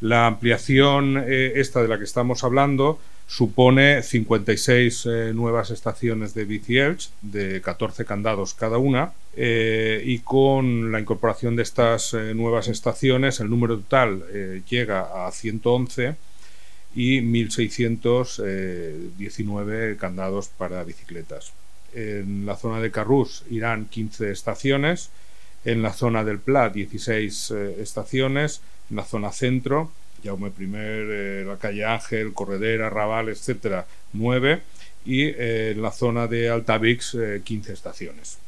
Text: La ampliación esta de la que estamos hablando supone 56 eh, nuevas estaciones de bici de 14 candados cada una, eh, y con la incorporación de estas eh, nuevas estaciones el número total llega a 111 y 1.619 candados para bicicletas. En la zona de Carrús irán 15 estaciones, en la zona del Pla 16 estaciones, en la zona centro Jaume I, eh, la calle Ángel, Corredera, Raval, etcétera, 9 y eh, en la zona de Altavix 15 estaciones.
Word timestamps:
La 0.00 0.26
ampliación 0.26 1.24
esta 1.26 1.82
de 1.82 1.88
la 1.88 1.98
que 1.98 2.04
estamos 2.04 2.44
hablando 2.44 2.98
supone 3.28 4.02
56 4.02 5.06
eh, 5.06 5.32
nuevas 5.34 5.70
estaciones 5.70 6.34
de 6.34 6.44
bici 6.46 6.78
de 7.20 7.60
14 7.60 8.06
candados 8.06 8.54
cada 8.54 8.78
una, 8.78 9.12
eh, 9.36 10.02
y 10.04 10.20
con 10.20 10.90
la 10.90 10.98
incorporación 10.98 11.54
de 11.54 11.62
estas 11.62 12.14
eh, 12.14 12.32
nuevas 12.34 12.68
estaciones 12.68 13.40
el 13.40 13.50
número 13.50 13.76
total 13.76 14.24
llega 14.68 15.26
a 15.26 15.30
111 15.30 16.16
y 16.94 17.20
1.619 17.20 19.98
candados 19.98 20.48
para 20.48 20.82
bicicletas. 20.84 21.52
En 21.92 22.46
la 22.46 22.56
zona 22.56 22.80
de 22.80 22.90
Carrús 22.90 23.44
irán 23.50 23.84
15 23.86 24.30
estaciones, 24.30 25.10
en 25.72 25.82
la 25.82 25.92
zona 25.92 26.24
del 26.24 26.38
Pla 26.38 26.68
16 26.68 27.50
estaciones, 27.78 28.60
en 28.90 28.96
la 28.96 29.04
zona 29.04 29.32
centro 29.32 29.90
Jaume 30.22 30.52
I, 30.58 30.70
eh, 30.74 31.44
la 31.46 31.56
calle 31.56 31.84
Ángel, 31.84 32.32
Corredera, 32.32 32.90
Raval, 32.90 33.28
etcétera, 33.28 33.86
9 34.12 34.62
y 35.04 35.24
eh, 35.26 35.72
en 35.72 35.82
la 35.82 35.92
zona 35.92 36.26
de 36.26 36.50
Altavix 36.50 37.16
15 37.44 37.72
estaciones. 37.72 38.38